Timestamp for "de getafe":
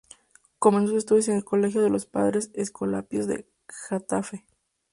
3.27-4.47